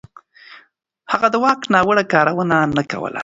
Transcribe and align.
هغه 1.11 1.27
د 1.31 1.35
واک 1.43 1.61
ناوړه 1.73 2.03
کارونه 2.13 2.55
نه 2.77 2.83
کول. 2.91 3.13